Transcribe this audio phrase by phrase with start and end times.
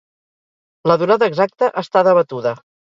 [0.93, 2.59] La durada exacta està debatuda.